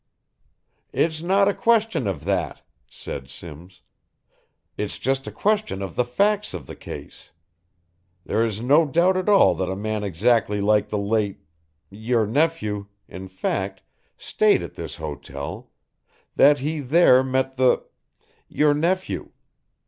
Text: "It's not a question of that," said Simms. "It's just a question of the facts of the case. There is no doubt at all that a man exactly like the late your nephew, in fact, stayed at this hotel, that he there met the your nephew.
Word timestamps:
"It's 0.91 1.21
not 1.21 1.47
a 1.47 1.53
question 1.53 2.07
of 2.07 2.25
that," 2.25 2.63
said 2.89 3.29
Simms. 3.29 3.83
"It's 4.75 4.97
just 4.97 5.27
a 5.27 5.31
question 5.31 5.83
of 5.83 5.95
the 5.95 6.03
facts 6.03 6.55
of 6.55 6.65
the 6.65 6.75
case. 6.75 7.29
There 8.25 8.43
is 8.43 8.61
no 8.61 8.87
doubt 8.87 9.15
at 9.15 9.29
all 9.29 9.53
that 9.53 9.69
a 9.69 9.75
man 9.75 10.03
exactly 10.03 10.59
like 10.59 10.89
the 10.89 10.97
late 10.97 11.41
your 11.91 12.25
nephew, 12.25 12.87
in 13.07 13.27
fact, 13.27 13.83
stayed 14.17 14.63
at 14.63 14.73
this 14.73 14.95
hotel, 14.95 15.69
that 16.35 16.61
he 16.61 16.79
there 16.79 17.21
met 17.21 17.57
the 17.57 17.83
your 18.47 18.73
nephew. 18.73 19.29